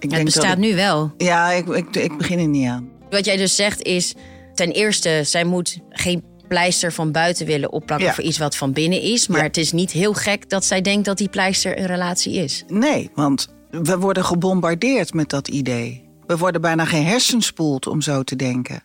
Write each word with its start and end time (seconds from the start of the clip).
Ik 0.00 0.10
het 0.10 0.24
bestaat 0.24 0.52
ik- 0.52 0.58
nu 0.58 0.74
wel. 0.74 1.12
Ja, 1.16 1.50
ik, 1.50 1.66
ik, 1.68 1.96
ik 1.96 2.16
begin 2.18 2.38
er 2.38 2.48
niet 2.48 2.68
aan. 2.68 2.88
Wat 3.10 3.24
jij 3.24 3.36
dus 3.36 3.56
zegt 3.56 3.82
is, 3.82 4.14
ten 4.54 4.70
eerste, 4.70 5.20
zij 5.24 5.44
moet 5.44 5.78
geen 5.90 6.22
pleister 6.48 6.92
van 6.92 7.12
buiten 7.12 7.46
willen 7.46 7.72
opplakken 7.72 8.06
Ja. 8.06 8.14
voor 8.14 8.24
iets 8.24 8.38
wat 8.38 8.56
van 8.56 8.72
binnen 8.72 9.00
is. 9.00 9.28
Maar 9.28 9.38
Ja. 9.38 9.44
het 9.46 9.56
is 9.56 9.72
niet 9.72 9.90
heel 9.90 10.12
gek 10.14 10.48
dat 10.50 10.64
zij 10.64 10.80
denkt 10.80 11.04
dat 11.04 11.18
die 11.18 11.28
pleister 11.28 11.78
een 11.78 11.86
relatie 11.86 12.34
is. 12.34 12.64
Nee, 12.68 13.10
want 13.14 13.48
we 13.70 13.98
worden 13.98 14.24
gebombardeerd 14.24 15.14
met 15.14 15.28
dat 15.28 15.48
idee. 15.48 16.08
We 16.26 16.36
worden 16.36 16.60
bijna 16.60 16.84
geen 16.84 17.04
hersenspoeld 17.06 17.86
om 17.86 18.00
zo 18.00 18.22
te 18.22 18.36
denken. 18.36 18.82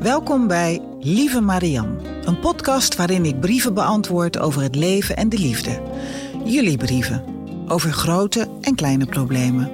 Welkom 0.00 0.46
bij 0.46 0.80
Lieve 1.00 1.40
Marianne, 1.40 1.96
een 2.24 2.38
podcast 2.40 2.96
waarin 2.96 3.24
ik 3.24 3.40
brieven 3.40 3.74
beantwoord 3.74 4.38
over 4.38 4.62
het 4.62 4.74
leven 4.74 5.16
en 5.16 5.28
de 5.28 5.38
liefde. 5.38 5.80
Jullie 6.44 6.76
brieven, 6.76 7.24
over 7.68 7.92
grote 7.92 8.48
en 8.60 8.74
kleine 8.74 9.06
problemen. 9.06 9.70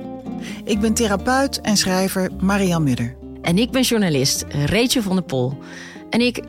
Ik 0.64 0.80
ben 0.80 0.94
therapeut 0.94 1.60
en 1.60 1.76
schrijver 1.76 2.30
Marianne 2.40 2.84
Mudder. 2.84 3.16
En 3.42 3.58
ik 3.58 3.70
ben 3.70 3.82
journalist, 3.82 4.44
Rachel 4.66 5.02
van 5.02 5.16
der 5.16 5.24
Pol. 5.24 5.58
En 6.10 6.20
ik, 6.20 6.42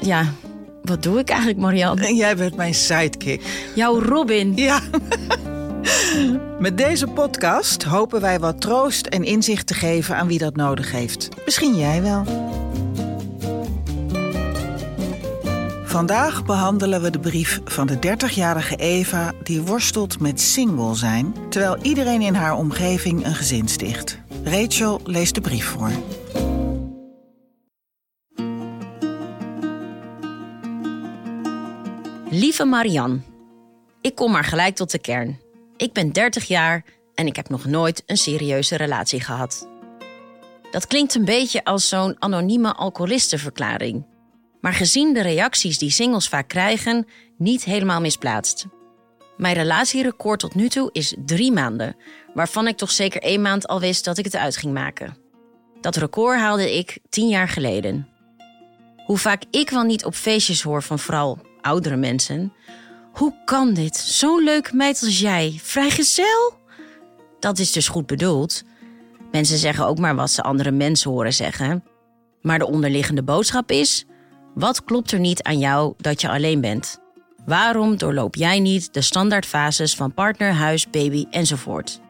ja, 0.00 0.24
wat 0.82 1.02
doe 1.02 1.18
ik 1.18 1.28
eigenlijk, 1.28 1.58
Marianne? 1.58 2.06
En 2.06 2.16
jij 2.16 2.36
bent 2.36 2.56
mijn 2.56 2.74
sidekick. 2.74 3.42
Jouw 3.74 4.00
Robin. 4.00 4.52
Ja. 4.56 4.80
Met 6.58 6.78
deze 6.78 7.06
podcast 7.06 7.82
hopen 7.82 8.20
wij 8.20 8.38
wat 8.38 8.60
troost 8.60 9.06
en 9.06 9.24
inzicht 9.24 9.66
te 9.66 9.74
geven 9.74 10.16
aan 10.16 10.26
wie 10.26 10.38
dat 10.38 10.56
nodig 10.56 10.92
heeft. 10.92 11.28
Misschien 11.44 11.76
jij 11.76 12.02
wel. 12.02 12.49
Vandaag 15.90 16.44
behandelen 16.44 17.02
we 17.02 17.10
de 17.10 17.18
brief 17.18 17.60
van 17.64 17.86
de 17.86 17.96
30-jarige 17.96 18.76
Eva 18.76 19.32
die 19.42 19.62
worstelt 19.62 20.20
met 20.20 20.40
single 20.40 20.94
zijn, 20.94 21.34
terwijl 21.48 21.76
iedereen 21.82 22.20
in 22.20 22.34
haar 22.34 22.56
omgeving 22.56 23.24
een 23.24 23.34
gezin 23.34 23.68
sticht. 23.68 24.18
Rachel 24.44 25.00
leest 25.04 25.34
de 25.34 25.40
brief 25.40 25.64
voor. 25.64 25.90
Lieve 32.30 32.64
Marianne, 32.64 33.20
ik 34.00 34.14
kom 34.14 34.30
maar 34.30 34.44
gelijk 34.44 34.76
tot 34.76 34.90
de 34.90 34.98
kern. 34.98 35.40
Ik 35.76 35.92
ben 35.92 36.12
30 36.12 36.44
jaar 36.44 36.84
en 37.14 37.26
ik 37.26 37.36
heb 37.36 37.48
nog 37.48 37.64
nooit 37.64 38.02
een 38.06 38.16
serieuze 38.16 38.76
relatie 38.76 39.20
gehad. 39.20 39.68
Dat 40.70 40.86
klinkt 40.86 41.14
een 41.14 41.24
beetje 41.24 41.64
als 41.64 41.88
zo'n 41.88 42.16
anonieme 42.18 42.74
alcoholistenverklaring. 42.74 44.09
Maar 44.60 44.72
gezien 44.72 45.14
de 45.14 45.22
reacties 45.22 45.78
die 45.78 45.90
singles 45.90 46.28
vaak 46.28 46.48
krijgen, 46.48 47.06
niet 47.36 47.64
helemaal 47.64 48.00
misplaatst. 48.00 48.66
Mijn 49.36 49.54
relatierecord 49.54 50.40
tot 50.40 50.54
nu 50.54 50.68
toe 50.68 50.90
is 50.92 51.14
drie 51.24 51.52
maanden, 51.52 51.96
waarvan 52.34 52.66
ik 52.66 52.76
toch 52.76 52.90
zeker 52.90 53.22
één 53.22 53.42
maand 53.42 53.66
al 53.66 53.80
wist 53.80 54.04
dat 54.04 54.18
ik 54.18 54.24
het 54.24 54.36
uit 54.36 54.56
ging 54.56 54.72
maken. 54.72 55.16
Dat 55.80 55.96
record 55.96 56.38
haalde 56.38 56.78
ik 56.78 56.98
tien 57.08 57.28
jaar 57.28 57.48
geleden. 57.48 58.08
Hoe 59.06 59.18
vaak 59.18 59.42
ik 59.50 59.70
wel 59.70 59.82
niet 59.82 60.04
op 60.04 60.14
feestjes 60.14 60.62
hoor 60.62 60.82
van 60.82 60.98
vooral 60.98 61.38
oudere 61.60 61.96
mensen. 61.96 62.52
Hoe 63.12 63.34
kan 63.44 63.74
dit? 63.74 63.96
Zo'n 63.96 64.44
leuke 64.44 64.76
meid 64.76 65.02
als 65.04 65.20
jij, 65.20 65.58
vrijgezel? 65.62 66.52
Dat 67.40 67.58
is 67.58 67.72
dus 67.72 67.88
goed 67.88 68.06
bedoeld. 68.06 68.62
Mensen 69.32 69.58
zeggen 69.58 69.86
ook 69.86 69.98
maar 69.98 70.14
wat 70.14 70.30
ze 70.30 70.42
andere 70.42 70.70
mensen 70.70 71.10
horen 71.10 71.34
zeggen. 71.34 71.84
Maar 72.42 72.58
de 72.58 72.66
onderliggende 72.66 73.22
boodschap 73.22 73.70
is: 73.70 74.04
wat 74.54 74.84
klopt 74.84 75.12
er 75.12 75.20
niet 75.20 75.42
aan 75.42 75.58
jou 75.58 75.94
dat 75.96 76.20
je 76.20 76.28
alleen 76.28 76.60
bent? 76.60 76.98
Waarom 77.46 77.96
doorloop 77.96 78.34
jij 78.34 78.60
niet 78.60 78.94
de 78.94 79.00
standaardfases 79.00 79.94
van 79.94 80.14
partner, 80.14 80.52
huis, 80.52 80.90
baby 80.90 81.26
enzovoort? 81.30 82.00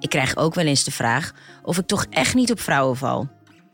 Ik 0.00 0.08
krijg 0.08 0.36
ook 0.36 0.54
wel 0.54 0.64
eens 0.64 0.84
de 0.84 0.90
vraag 0.90 1.32
of 1.62 1.78
ik 1.78 1.86
toch 1.86 2.06
echt 2.10 2.34
niet 2.34 2.50
op 2.50 2.60
vrouwen 2.60 2.96
val. 2.96 3.28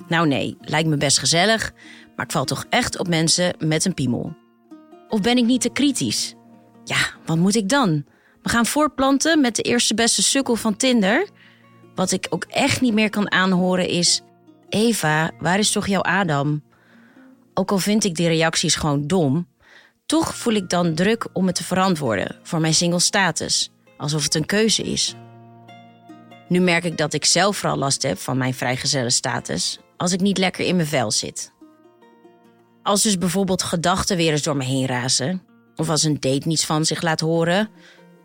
Nou 0.09 0.27
nee, 0.27 0.57
lijkt 0.61 0.89
me 0.89 0.97
best 0.97 1.19
gezellig, 1.19 1.73
maar 2.17 2.25
ik 2.25 2.33
val 2.33 2.45
toch 2.45 2.65
echt 2.69 2.99
op 2.99 3.09
mensen 3.09 3.55
met 3.59 3.85
een 3.85 3.95
piemel. 3.95 4.37
Of 5.09 5.21
ben 5.21 5.37
ik 5.37 5.45
niet 5.45 5.61
te 5.61 5.69
kritisch? 5.69 6.35
Ja, 6.85 6.97
wat 7.25 7.37
moet 7.37 7.55
ik 7.55 7.69
dan? 7.69 8.05
We 8.43 8.49
gaan 8.49 8.67
voortplanten 8.67 9.41
met 9.41 9.57
de 9.57 9.63
eerste 9.63 9.95
beste 9.95 10.23
sukkel 10.23 10.57
van 10.57 10.77
Tinder? 10.77 11.29
Wat 11.95 12.11
ik 12.11 12.27
ook 12.31 12.45
echt 12.45 12.81
niet 12.81 12.95
meer 12.95 13.11
kan 13.11 13.31
aanhoren 13.31 13.89
is... 13.89 14.23
Eva, 14.69 15.31
waar 15.39 15.59
is 15.59 15.73
toch 15.73 15.87
jouw 15.87 16.03
Adam? 16.03 16.63
Ook 17.55 17.71
al 17.71 17.79
vind 17.79 18.05
ik 18.05 18.15
die 18.15 18.29
reacties 18.29 18.75
gewoon 18.75 19.07
dom... 19.07 19.49
toch 20.07 20.35
voel 20.37 20.55
ik 20.55 20.71
dan 20.71 20.95
druk 20.95 21.27
om 21.33 21.47
het 21.47 21.55
te 21.55 21.65
verantwoorden 21.65 22.39
voor 22.43 22.61
mijn 22.61 22.75
single 22.75 23.01
status. 23.01 23.71
Alsof 23.97 24.23
het 24.23 24.35
een 24.35 24.47
keuze 24.47 24.83
is. 24.83 25.15
Nu 26.49 26.61
merk 26.61 26.85
ik 26.85 26.97
dat 26.97 27.13
ik 27.13 27.25
zelf 27.25 27.57
vooral 27.57 27.79
last 27.79 28.03
heb 28.03 28.19
van 28.19 28.37
mijn 28.37 28.55
vrijgezelle 28.55 29.11
status... 29.11 29.79
als 29.97 30.13
ik 30.13 30.21
niet 30.21 30.39
lekker 30.39 30.67
in 30.67 30.77
mijn 30.77 30.89
vel 30.89 31.11
zit. 31.11 31.53
Als 32.83 33.03
dus 33.03 33.19
bijvoorbeeld 33.19 33.63
gedachten 33.63 34.17
weer 34.17 34.33
eens 34.33 34.43
door 34.43 34.57
me 34.57 34.65
heen 34.65 34.87
razen... 34.87 35.43
of 35.77 35.89
als 35.89 36.03
een 36.03 36.21
date 36.21 36.49
niets 36.49 36.65
van 36.65 36.85
zich 36.85 37.03
laat 37.03 37.21
horen... 37.21 37.69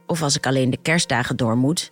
of 0.06 0.22
als 0.22 0.35
ik 0.35 0.46
alleen 0.46 0.69
de 0.69 0.81
kerstdagen 0.81 1.38
door 1.38 1.57
moet... 1.57 1.91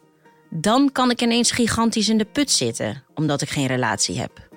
dan 0.50 0.92
kan 0.92 1.12
ik 1.12 1.22
ineens 1.22 1.52
gigantisch 1.52 2.10
in 2.10 2.18
de 2.18 2.26
put 2.26 2.52
zitten... 2.52 3.04
omdat 3.16 3.42
ik 3.42 3.50
geen 3.50 3.68
relatie 3.68 4.20
heb. 4.20 4.50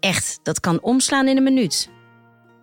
Echt, 0.00 0.38
dat 0.42 0.60
kan 0.60 0.82
omslaan 0.82 1.28
in 1.28 1.36
een 1.36 1.42
minuut. 1.42 1.90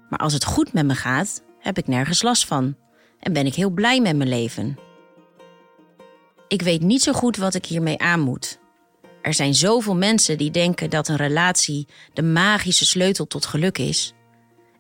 Maar 0.10 0.20
als 0.20 0.34
het 0.34 0.46
goed 0.46 0.74
met 0.74 0.86
me 0.86 0.96
gaat, 0.96 1.44
heb 1.60 1.78
ik 1.78 1.88
nergens 1.88 2.22
last 2.22 2.46
van... 2.46 2.76
en 3.20 3.34
ben 3.34 3.46
ik 3.46 3.56
heel 3.56 3.70
blij 3.70 4.02
met 4.02 4.16
mijn 4.16 4.30
leven. 4.30 4.78
Ik 6.48 6.62
weet 6.62 6.82
niet 6.82 7.02
zo 7.02 7.14
goed 7.14 7.38
wat 7.38 7.54
ik 7.54 7.66
hiermee 7.66 8.00
aan 8.00 8.20
moet... 8.20 8.60
Er 9.26 9.34
zijn 9.34 9.54
zoveel 9.54 9.96
mensen 9.96 10.38
die 10.38 10.52
denken 10.52 10.90
dat 10.90 11.08
een 11.08 11.16
relatie 11.16 11.88
de 12.14 12.22
magische 12.22 12.86
sleutel 12.86 13.26
tot 13.26 13.46
geluk 13.46 13.78
is. 13.78 14.14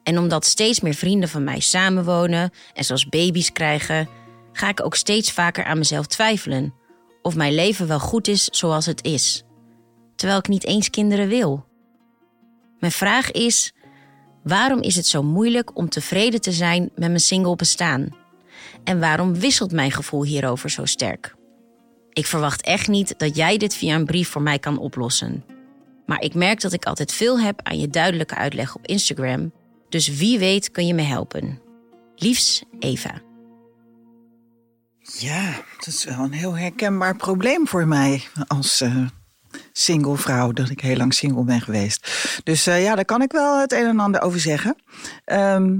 En 0.04 0.18
omdat 0.18 0.46
steeds 0.46 0.80
meer 0.80 0.94
vrienden 0.94 1.30
van 1.30 1.44
mij 1.44 1.60
samenwonen 1.60 2.52
en 2.74 2.86
zoals 2.86 3.10
baby's 3.10 3.52
krijgen, 3.52 4.10
ga 4.52 4.70
ik 4.70 4.86
ook 4.86 4.96
steeds 4.96 5.32
vaker 5.32 5.64
aan 5.64 5.78
mezelf 5.78 6.06
twijfelen 6.06 6.74
of 7.22 7.36
mijn 7.36 7.54
leven 7.54 7.88
wel 7.88 8.00
goed 8.00 8.28
is 8.28 8.46
zoals 8.46 8.86
het 8.86 9.04
is. 9.04 9.44
Terwijl 10.16 10.40
ik 10.40 10.48
niet 10.48 10.66
eens 10.66 10.90
kinderen 10.90 11.28
wil. 11.28 11.66
Mijn 12.80 12.92
vraag 12.92 13.32
is: 13.32 13.74
waarom 14.46 14.82
is 14.82 14.96
het 14.96 15.08
zo 15.08 15.24
moeilijk 15.24 15.78
om 15.78 15.90
tevreden 15.90 16.42
te 16.42 16.52
zijn 16.52 16.82
met 16.82 17.08
mijn 17.08 17.20
single 17.20 17.56
bestaan? 17.56 18.10
En 18.84 19.00
waarom 19.00 19.40
wisselt 19.40 19.72
mijn 19.72 19.92
gevoel 19.92 20.24
hierover 20.24 20.70
zo 20.70 20.86
sterk? 20.86 21.36
Ik 22.14 22.26
verwacht 22.26 22.62
echt 22.62 22.88
niet 22.88 23.14
dat 23.18 23.36
jij 23.36 23.58
dit 23.58 23.76
via 23.76 23.96
een 23.96 24.06
brief 24.06 24.30
voor 24.30 24.42
mij 24.42 24.60
kan 24.60 24.78
oplossen. 24.78 25.44
Maar 26.06 26.22
ik 26.22 26.34
merk 26.34 26.62
dat 26.62 26.74
ik 26.74 26.86
altijd 26.86 27.12
veel 27.12 27.40
heb 27.40 27.60
aan 27.64 27.80
je 27.80 27.88
duidelijke 27.88 28.36
uitleg 28.36 28.76
op 28.76 28.88
Instagram. 28.88 29.52
Dus 29.90 30.08
wie 30.08 30.40
weet 30.40 30.72
kun 30.72 30.88
je 30.88 30.94
me 30.94 31.02
helpen. 31.02 31.62
Liefs, 32.16 32.64
Eva. 32.80 33.22
Ja, 35.00 35.64
dat 35.78 35.88
is 35.88 36.04
wel 36.04 36.20
een 36.20 36.34
heel 36.34 36.58
herkenbaar 36.58 37.16
probleem 37.16 37.68
voor 37.68 37.88
mij 37.88 38.24
als 38.48 38.82
eh, 38.82 39.06
single 39.72 40.18
vrouw, 40.18 40.52
dat 40.52 40.70
ik 40.70 40.80
heel 40.80 40.98
lang 40.98 41.14
single 41.14 41.44
ben 41.44 41.62
geweest. 41.62 42.10
Dus 42.44 42.68
eh, 42.68 42.84
ja, 42.84 42.96
daar 42.96 43.06
kan 43.06 43.22
ik 43.22 43.32
wel 43.32 43.60
het 43.60 43.72
een 43.72 43.86
en 43.86 44.00
ander 44.00 44.22
over 44.22 44.40
zeggen. 44.40 44.76
Ehm, 45.26 45.80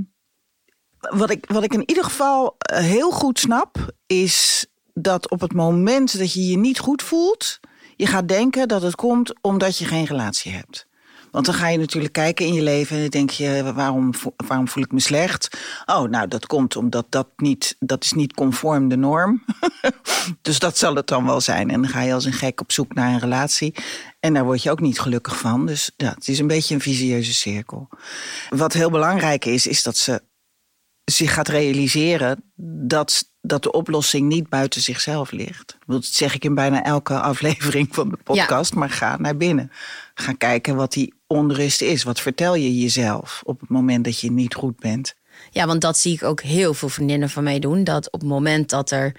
wat, 1.00 1.30
ik, 1.30 1.46
wat 1.46 1.64
ik 1.64 1.74
in 1.74 1.84
ieder 1.90 2.04
geval 2.04 2.56
eh, 2.58 2.80
heel 2.80 3.12
goed 3.12 3.40
snap, 3.40 3.94
is 4.06 4.66
dat 4.94 5.30
op 5.30 5.42
het 5.42 5.54
moment 5.54 6.18
dat 6.18 6.34
je 6.34 6.48
je 6.48 6.58
niet 6.58 6.80
goed 6.80 7.02
voelt, 7.02 7.60
je 7.96 8.06
gaat 8.06 8.28
denken 8.28 8.68
dat 8.68 8.82
het 8.82 8.96
komt 8.96 9.34
omdat 9.42 9.78
je 9.78 9.86
geen 9.86 10.06
relatie 10.06 10.52
hebt. 10.52 10.88
Want 11.36 11.48
dan 11.48 11.56
ga 11.56 11.68
je 11.68 11.78
natuurlijk 11.78 12.14
kijken 12.14 12.46
in 12.46 12.54
je 12.54 12.62
leven 12.62 12.98
en 12.98 13.10
denk 13.10 13.30
je, 13.30 13.74
waarom, 13.74 14.14
waarom 14.48 14.68
voel 14.68 14.84
ik 14.84 14.92
me 14.92 15.00
slecht? 15.00 15.60
Oh, 15.86 16.10
nou, 16.10 16.28
dat 16.28 16.46
komt 16.46 16.76
omdat 16.76 17.06
dat 17.10 17.28
niet, 17.38 17.76
dat 17.80 18.04
is 18.04 18.12
niet 18.12 18.34
conform 18.34 18.88
de 18.88 18.96
norm. 18.96 19.46
dus 20.42 20.60
dat 20.60 20.78
zal 20.78 20.96
het 20.96 21.08
dan 21.08 21.26
wel 21.26 21.42
zijn. 21.42 21.70
En 21.70 21.82
dan 21.82 21.92
ga 21.92 22.02
je 22.02 22.14
als 22.14 22.26
een 22.26 22.34
gek 22.34 22.62
op 22.62 22.72
zoek 22.72 22.94
naar 22.94 23.14
een 23.14 23.20
relatie. 23.20 23.76
En 24.20 24.34
daar 24.34 24.44
word 24.44 24.64
je 24.64 24.72
ook 24.72 24.80
niet 24.80 25.00
gelukkig 25.00 25.38
van. 25.38 25.66
Dus 25.66 25.92
ja, 25.98 26.10
het 26.10 26.28
is 26.28 26.40
een 26.40 26.48
beetje 26.48 26.76
een 26.76 26.82
visieuze 26.82 27.34
cirkel. 27.34 27.90
Wat 28.50 28.74
heel 28.74 28.90
belangrijk 28.90 29.46
is, 29.46 29.68
is 29.68 29.84
dat 29.84 29.98
ze 29.98 30.22
zich 31.04 31.34
gaat 31.34 31.48
realiseren 31.48 32.44
dat 32.88 33.34
dat 33.48 33.64
de 33.64 33.72
oplossing 33.72 34.28
niet 34.28 34.50
buiten 34.50 34.82
zichzelf 34.82 35.32
ligt. 35.32 35.78
Dat 35.88 36.06
zeg 36.06 36.36
ik 36.36 36.44
in 36.44 36.56
bijna 36.56 36.84
elke 36.84 37.20
aflevering 37.32 37.88
van 37.92 38.10
de 38.10 38.18
podcast. 38.24 38.74
Maar 38.74 38.90
ga 38.90 39.18
naar 39.18 39.38
binnen. 39.38 39.72
Ga 40.14 40.34
kijken 40.34 40.76
wat 40.76 40.94
die 40.94 41.14
onrust 41.28 41.82
is. 41.82 42.04
Wat 42.04 42.20
vertel 42.22 42.56
je 42.56 42.80
jezelf 42.80 43.42
op 43.46 43.60
het 43.60 43.70
moment 43.70 44.04
dat 44.06 44.20
je 44.20 44.32
niet 44.32 44.54
goed 44.56 44.80
bent? 44.80 45.16
Ja, 45.52 45.66
want 45.68 45.82
dat 45.82 45.98
zie 45.98 46.14
ik 46.14 46.24
ook 46.24 46.42
heel 46.42 46.74
veel 46.74 46.90
vriendinnen 46.90 47.30
van 47.30 47.44
mij 47.44 47.60
doen. 47.60 47.84
Dat 47.84 48.12
op 48.12 48.20
het 48.20 48.30
moment 48.30 48.70
dat 48.70 48.92
er 48.92 49.12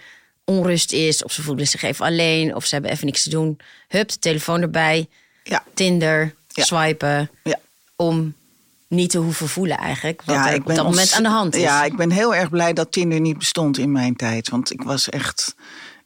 onrust 0.44 0.92
is, 0.92 1.24
of 1.24 1.32
ze 1.32 1.42
voelen 1.42 1.66
zich 1.68 1.82
even 1.82 2.04
alleen, 2.06 2.54
of 2.54 2.64
ze 2.64 2.74
hebben 2.74 2.92
even 2.92 3.06
niks 3.06 3.22
te 3.22 3.30
doen, 3.30 3.58
hup, 3.88 4.08
de 4.08 4.18
telefoon 4.18 4.62
erbij, 4.62 5.08
Ja. 5.44 5.64
Tinder, 5.74 6.34
Ja. 6.48 6.64
swipen, 6.64 7.30
Ja. 7.42 7.58
om 7.96 8.34
niet 8.88 9.10
te 9.10 9.18
hoeven 9.18 9.48
voelen 9.48 9.76
eigenlijk 9.78 10.22
wat 10.24 10.36
er 10.36 10.54
ik 10.54 10.68
op 10.68 10.74
dat 10.74 10.84
moment 10.84 11.12
aan 11.12 11.22
de 11.22 11.28
hand 11.28 11.54
is. 11.54 11.62
Ja, 11.62 11.84
ik 11.84 11.96
ben 11.96 12.10
heel 12.10 12.34
erg 12.34 12.50
blij 12.50 12.72
dat 12.72 12.92
Tinder 12.92 13.20
niet 13.20 13.38
bestond 13.38 13.78
in 13.78 13.92
mijn 13.92 14.16
tijd. 14.16 14.48
Want 14.48 14.72
ik 14.72 14.82
was 14.82 15.08
echt. 15.08 15.54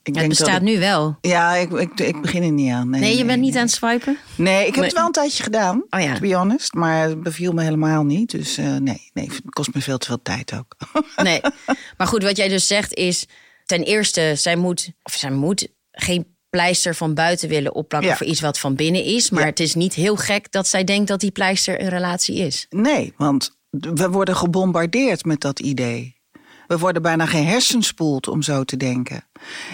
Ik 0.03 0.15
het 0.15 0.29
bestaat 0.29 0.57
ik- 0.57 0.63
nu 0.63 0.79
wel. 0.79 1.17
Ja, 1.21 1.55
ik, 1.55 1.71
ik, 1.71 2.01
ik 2.01 2.21
begin 2.21 2.43
er 2.43 2.51
niet 2.53 2.73
aan. 2.73 2.91
Nee, 2.91 3.01
Nee, 3.01 3.11
je 3.11 3.17
nee, 3.17 3.25
bent 3.25 3.41
niet 3.41 3.51
nee. 3.51 3.61
aan 3.61 3.67
het 3.67 3.75
swipen? 3.75 4.19
Nee, 4.37 4.67
ik 4.67 4.75
heb 4.75 4.85
het 4.85 4.93
wel 4.93 5.07
een 5.07 5.13
tijdje 5.13 5.43
gedaan, 5.43 5.83
Oh 5.91 6.01
ja. 6.01 6.15
to 6.15 6.21
be 6.21 6.35
honest. 6.35 6.73
Maar 6.75 7.09
het 7.09 7.23
beviel 7.23 7.53
me 7.53 7.63
helemaal 7.63 8.05
niet. 8.05 8.31
Dus 8.31 8.57
eh, 8.57 8.77
nee, 8.77 9.11
nee, 9.13 9.27
het 9.27 9.41
kost 9.51 9.75
me 9.75 9.81
veel 9.81 9.99
te 9.99 10.07
veel 10.07 10.23
tijd 10.23 10.53
ook. 10.59 10.77
Nee. 11.17 11.41
Maar 11.97 12.07
goed, 12.07 12.23
wat 12.23 12.37
jij 12.37 12.49
dus 12.49 12.67
zegt 12.67 12.95
is... 12.95 13.27
ten 13.67 13.83
eerste, 13.83 14.33
zij 14.37 14.57
moet, 14.57 14.91
of 15.03 15.13
zij 15.13 15.31
moet 15.31 15.69
geen 15.93 16.30
pleister 16.51 16.95
van 16.95 17.15
buiten 17.15 17.49
willen 17.49 17.75
opplakken... 17.75 18.11
Ja. 18.11 18.17
voor 18.17 18.27
iets 18.27 18.41
wat 18.41 18.59
van 18.59 18.75
binnen 18.75 19.05
is. 19.05 19.31
Maar 19.31 19.41
Ja. 19.43 19.47
het 19.49 19.61
is 19.61 19.75
niet 19.75 19.95
heel 19.95 20.17
gek 20.17 20.53
dat 20.53 20.67
zij 20.69 20.85
denkt 20.85 21.09
dat 21.09 21.21
die 21.21 21.31
pleister 21.31 21.81
een 21.81 21.89
relatie 21.89 22.37
is. 22.37 22.67
Nee, 22.71 23.13
want 23.17 23.59
we 23.71 24.11
worden 24.11 24.37
gebombardeerd 24.37 25.25
met 25.25 25.41
dat 25.41 25.61
idee. 25.61 26.19
We 26.67 26.79
worden 26.79 27.03
bijna 27.03 27.27
gehersenspoeld 27.27 28.29
om 28.29 28.43
zo 28.43 28.65
te 28.65 28.77
denken. 28.77 29.25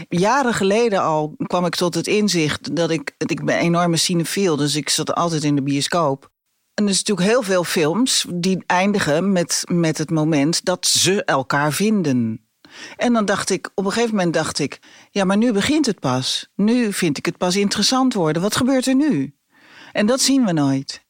Jaren 0.08 0.54
geleden 0.54 1.02
al 1.02 1.34
kwam 1.46 1.64
ik 1.64 1.74
tot 1.74 1.94
het 1.94 2.06
inzicht 2.06 2.76
dat 2.76 2.90
ik... 2.90 3.14
Ik 3.18 3.44
ben 3.44 3.54
een 3.56 3.60
enorme 3.62 3.96
cinefiel, 3.96 4.56
dus 4.56 4.74
ik 4.74 4.88
zat 4.88 5.14
altijd 5.14 5.44
in 5.44 5.54
de 5.56 5.62
bioscoop. 5.62 6.30
En 6.74 6.84
er 6.84 6.90
is 6.90 6.96
natuurlijk 7.02 7.28
heel 7.28 7.42
veel 7.42 7.64
films 7.64 8.26
die 8.34 8.62
eindigen 8.66 9.32
met, 9.32 9.62
met 9.70 9.98
het 9.98 10.10
moment 10.10 10.64
dat 10.64 10.86
ze 10.86 11.24
elkaar 11.24 11.72
vinden. 11.72 12.45
En 12.96 13.12
dan 13.12 13.24
dacht 13.24 13.50
ik, 13.50 13.70
op 13.74 13.84
een 13.84 13.92
gegeven 13.92 14.14
moment 14.16 14.34
dacht 14.34 14.58
ik... 14.58 14.78
ja, 15.10 15.24
maar 15.24 15.36
nu 15.36 15.52
begint 15.52 15.86
het 15.86 16.00
pas. 16.00 16.48
Nu 16.54 16.92
vind 16.92 17.18
ik 17.18 17.26
het 17.26 17.36
pas 17.36 17.56
interessant 17.56 18.14
worden. 18.14 18.42
Wat 18.42 18.56
gebeurt 18.56 18.86
er 18.86 18.94
nu? 18.94 19.34
En 19.92 20.06
dat 20.06 20.20
zien 20.20 20.44
we 20.44 20.52
nooit. 20.52 21.04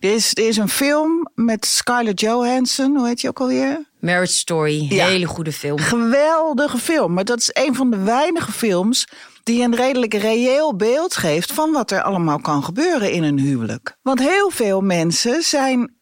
Er 0.00 0.14
is, 0.14 0.30
er 0.34 0.48
is 0.48 0.56
een 0.56 0.68
film 0.68 1.28
met 1.34 1.66
Scarlett 1.66 2.20
Johansson, 2.20 2.96
hoe 2.96 3.06
heet 3.06 3.20
je 3.20 3.28
ook 3.28 3.40
alweer? 3.40 3.88
Marriage 4.00 4.32
Story, 4.32 4.86
Ja. 4.88 5.06
hele 5.06 5.26
goede 5.26 5.52
film. 5.52 5.78
Geweldige 5.78 6.78
film, 6.78 7.12
maar 7.12 7.24
dat 7.24 7.38
is 7.38 7.50
een 7.52 7.74
van 7.74 7.90
de 7.90 7.96
weinige 7.96 8.52
films 8.52 9.06
die 9.42 9.62
een 9.62 9.74
redelijk 9.76 10.14
reëel 10.14 10.76
beeld 10.76 11.16
geeft 11.16 11.52
van 11.52 11.72
wat 11.72 11.90
er 11.90 12.02
allemaal 12.02 12.40
kan 12.40 12.64
gebeuren 12.64 13.12
in 13.12 13.22
een 13.22 13.38
huwelijk. 13.38 13.96
Want 14.02 14.18
heel 14.18 14.50
veel 14.50 14.80
mensen 14.80 15.42
zijn 15.42 15.94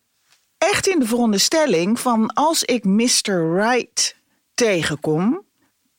echt 0.58 0.86
in 0.86 0.98
de 0.98 1.06
veronderstelling 1.06 2.00
van 2.00 2.32
als 2.32 2.64
ik 2.64 2.84
Mr. 2.84 3.54
Right 3.60 4.16
tegenkom, 4.58 5.46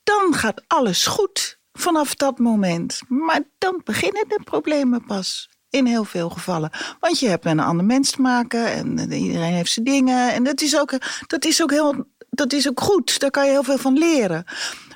dan 0.03 0.33
gaat 0.33 0.63
alles 0.67 1.05
goed 1.05 1.59
vanaf 1.73 2.15
dat 2.15 2.39
moment. 2.39 3.01
Maar 3.07 3.41
dan 3.57 3.81
beginnen 3.83 4.25
de 4.27 4.39
problemen 4.43 5.05
pas. 5.05 5.49
In 5.69 5.85
heel 5.85 6.03
veel 6.03 6.29
gevallen. 6.29 6.71
Want 6.99 7.19
je 7.19 7.27
hebt 7.27 7.43
met 7.43 7.53
een 7.53 7.59
ander 7.59 7.85
mens 7.85 8.11
te 8.11 8.21
maken 8.21 8.65
en 8.71 8.99
eh, 8.99 9.21
iedereen 9.21 9.53
heeft 9.53 9.71
zijn 9.71 9.85
dingen. 9.85 10.33
En 10.33 10.43
dat 10.43 10.61
is 10.61 10.79
ook, 10.79 10.91
dat 11.27 11.45
is 11.45 11.61
ook, 11.61 11.71
heel, 11.71 12.05
dat 12.29 12.53
is 12.53 12.69
ook 12.69 12.81
goed. 12.81 13.19
Daar 13.19 13.31
kan 13.31 13.45
je 13.45 13.51
heel 13.51 13.63
veel 13.63 13.77
van 13.77 13.97
leren. 13.97 14.43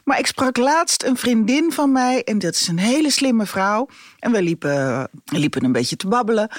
Maar 0.04 0.20
ik 0.20 0.28
sprak 0.28 0.58
laatst 0.58 1.04
een 1.04 1.18
vriendin 1.18 1.72
van 1.72 1.92
mij. 1.92 2.24
En 2.24 2.40
dat 2.40 2.54
is 2.54 2.68
een 2.68 2.80
hele 2.80 3.10
slimme 3.10 3.46
vrouw. 3.46 3.88
En 4.20 4.32
we 4.32 4.42
liepen, 4.42 5.10
liepen 5.26 5.64
een 5.64 5.72
beetje 5.72 5.96
te 5.96 6.08
babbelen. 6.08 6.50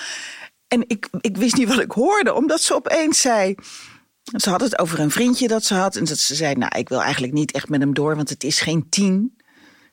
En 0.68 0.84
ik, 0.86 1.08
ik 1.20 1.36
wist 1.36 1.56
niet 1.56 1.68
wat 1.68 1.80
ik 1.80 1.92
hoorde, 1.92 2.34
omdat 2.34 2.62
ze 2.62 2.74
opeens 2.74 3.20
zei. 3.20 3.54
Ze 4.24 4.50
had 4.50 4.60
het 4.60 4.78
over 4.78 5.00
een 5.00 5.10
vriendje 5.10 5.48
dat 5.48 5.64
ze 5.64 5.74
had. 5.74 5.96
En 5.96 6.04
dat 6.04 6.18
ze 6.18 6.34
zei: 6.34 6.54
Nou, 6.54 6.78
ik 6.78 6.88
wil 6.88 7.02
eigenlijk 7.02 7.32
niet 7.32 7.52
echt 7.52 7.68
met 7.68 7.80
hem 7.80 7.94
door, 7.94 8.16
want 8.16 8.28
het 8.28 8.44
is 8.44 8.60
geen 8.60 8.88
tien. 8.88 9.36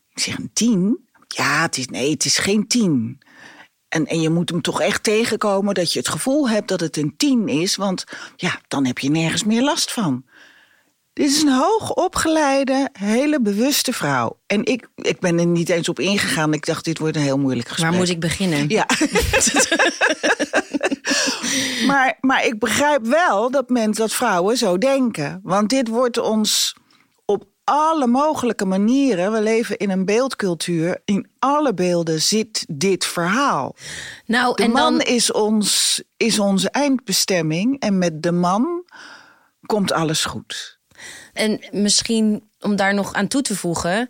Ik 0.09 0.19
zeg: 0.19 0.37
Een 0.37 0.49
tien? 0.53 1.09
Ja, 1.27 1.61
het 1.61 1.77
is, 1.77 1.87
nee, 1.87 2.11
het 2.11 2.25
is 2.25 2.37
geen 2.37 2.67
tien. 2.67 3.21
En, 3.87 4.05
en 4.05 4.21
je 4.21 4.29
moet 4.29 4.49
hem 4.49 4.61
toch 4.61 4.81
echt 4.81 5.03
tegenkomen 5.03 5.73
dat 5.73 5.93
je 5.93 5.99
het 5.99 6.07
gevoel 6.07 6.49
hebt 6.49 6.67
dat 6.67 6.79
het 6.79 6.97
een 6.97 7.13
tien 7.17 7.47
is. 7.47 7.75
Want 7.75 8.03
ja, 8.35 8.61
dan 8.67 8.85
heb 8.85 8.97
je 8.97 9.09
nergens 9.09 9.43
meer 9.43 9.63
last 9.63 9.91
van. 9.91 10.25
Dit 11.13 11.29
is 11.29 11.41
een 11.41 11.53
hoogopgeleide, 11.53 12.89
hele 12.99 13.41
bewuste 13.41 13.93
vrouw. 13.93 14.39
En 14.47 14.65
ik, 14.65 14.87
ik 14.95 15.19
ben 15.19 15.39
er 15.39 15.45
niet 15.45 15.69
eens 15.69 15.89
op 15.89 15.99
ingegaan. 15.99 16.53
Ik 16.53 16.65
dacht, 16.65 16.85
dit 16.85 16.99
wordt 16.99 17.15
een 17.15 17.21
heel 17.21 17.37
moeilijk 17.37 17.67
gesprek. 17.67 17.89
Waar 17.89 17.99
moet 17.99 18.09
ik 18.09 18.19
beginnen? 18.19 18.69
Ja. 18.69 18.85
maar, 21.91 22.17
maar 22.21 22.45
ik 22.45 22.59
begrijp 22.59 23.05
wel 23.05 23.51
dat 23.51 23.69
mensen, 23.69 23.95
dat 23.95 24.13
vrouwen 24.13 24.57
zo 24.57 24.77
denken. 24.77 25.39
Want 25.43 25.69
dit 25.69 25.87
wordt 25.87 26.17
ons 26.17 26.75
op 27.25 27.45
alle 27.63 28.07
mogelijke 28.07 28.65
manieren. 28.65 29.31
We 29.31 29.41
leven 29.41 29.77
in 29.77 29.89
een 29.89 30.05
beeldcultuur. 30.05 31.01
In 31.05 31.29
alle 31.39 31.73
beelden 31.73 32.21
zit 32.21 32.65
dit 32.69 33.05
verhaal. 33.05 33.75
Nou, 34.25 34.55
De 34.55 34.63
en 34.63 34.71
man 34.71 34.97
dan, 34.97 35.07
is, 35.07 35.31
ons, 35.31 36.01
is 36.17 36.39
onze 36.39 36.69
eindbestemming. 36.69 37.79
En 37.79 37.97
met 37.97 38.23
de 38.23 38.31
man 38.31 38.85
komt 39.65 39.91
alles 39.91 40.25
goed. 40.25 40.79
en 41.33 41.59
misschien 41.71 42.49
om 42.59 42.75
daar 42.75 42.93
nog 42.93 43.13
aan 43.13 43.27
toe 43.27 43.41
te 43.41 43.55
voegen, 43.55 44.09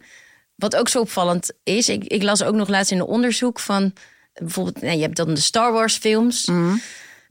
wat 0.55 0.75
ook 0.75 0.89
zo 0.89 0.99
opvallend 0.99 1.51
is, 1.63 1.89
ik, 1.89 2.03
ik 2.03 2.23
las 2.23 2.43
ook 2.43 2.55
nog 2.55 2.67
laatst 2.67 2.91
in 2.91 2.99
een 2.99 3.05
onderzoek 3.05 3.59
van 3.59 3.93
bijvoorbeeld, 4.33 4.81
nou, 4.81 4.95
je 4.95 5.01
hebt 5.01 5.15
dan 5.15 5.33
de 5.33 5.41
Star 5.41 5.71
Wars 5.71 5.97
films. 5.97 6.45
Mhm. 6.45 6.75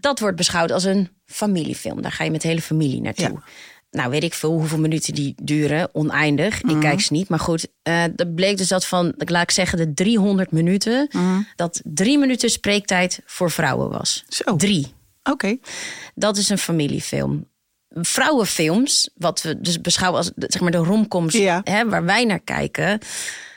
Dat 0.01 0.19
wordt 0.21 0.37
beschouwd 0.37 0.71
als 0.73 0.85
een 0.85 1.09
familiefilm. 1.27 2.03
Daar 2.03 2.13
ga 2.13 2.25
je 2.25 2.31
met 2.31 2.43
de 2.43 2.49
hele 2.49 2.61
familie 2.63 3.01
naartoe. 3.01 3.25
Ja. 3.33 3.43
Nou, 3.91 4.11
weet 4.11 4.23
ik 4.25 4.35
veel 4.35 4.51
hoeveel 4.53 4.79
minuten 4.79 5.15
die 5.15 5.35
duren, 5.43 5.89
oneindig. 5.93 6.63
Mhm. 6.63 6.75
Ik 6.75 6.81
kijk 6.81 7.01
ze 7.01 7.13
niet, 7.13 7.29
maar 7.29 7.39
goed. 7.39 7.67
eh 7.83 8.05
dat 8.17 8.35
bleek 8.35 8.57
dus 8.57 8.69
dat 8.69 8.87
van, 8.87 9.15
laat 9.17 9.43
ik 9.43 9.51
zeggen, 9.51 9.79
de 9.79 9.95
300 9.95 10.51
minuten... 10.53 11.09
Mhm. 11.13 11.41
dat 11.57 11.81
drie 11.85 12.19
minuten 12.19 12.51
spreektijd 12.51 13.21
voor 13.25 13.51
vrouwen 13.51 13.91
was. 13.91 14.25
Zo. 14.29 14.57
Drie. 14.57 14.95
Oké. 15.23 15.57
Dat 16.15 16.37
is 16.37 16.49
een 16.49 16.59
familiefilm. 16.59 17.49
Vrouwenfilms, 17.89 19.11
wat 19.15 19.43
we 19.43 19.61
dus 19.61 19.81
beschouwen 19.81 20.19
als 20.21 20.31
zeg 20.37 20.61
maar 20.63 20.71
de 20.71 20.77
romcoms 20.79 21.35
Ja. 21.35 21.61
hè, 21.65 21.89
waar 21.89 22.05
wij 22.05 22.25
naar 22.25 22.41
kijken, 22.41 22.99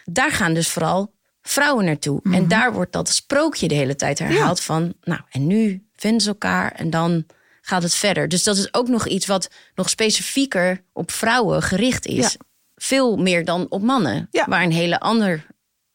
daar 0.04 0.32
gaan 0.32 0.54
dus 0.54 0.68
vooral 0.70 1.14
vrouwen 1.44 1.86
naartoe. 1.86 2.20
Mhm. 2.24 2.36
En 2.36 2.48
daar 2.48 2.74
wordt 2.74 2.92
dat 2.92 3.10
sprookje 3.10 3.68
de 3.68 3.76
hele 3.76 3.96
tijd 3.96 4.20
herhaald 4.20 4.60
van, 4.62 4.94
nou 5.02 5.22
en 5.30 5.48
nu 5.48 5.88
vinden 5.96 6.22
ze 6.22 6.28
elkaar 6.30 6.72
en 6.72 6.90
dan 6.90 7.26
gaat 7.62 7.84
het 7.84 7.96
verder. 7.96 8.28
Dus 8.28 8.44
dat 8.44 8.58
is 8.58 8.74
ook 8.74 8.88
nog 8.88 9.08
iets 9.08 9.26
wat 9.26 9.50
nog 9.76 9.90
specifieker 9.90 10.84
op 10.94 11.12
vrouwen 11.12 11.62
gericht 11.62 12.06
is. 12.06 12.32
Ja. 12.32 12.40
Veel 12.76 13.18
meer 13.18 13.46
dan 13.46 13.66
op 13.70 13.82
mannen, 13.82 14.28
Ja. 14.32 14.46
waar 14.50 14.64
een 14.64 14.72
hele 14.72 15.00
ander 15.00 15.46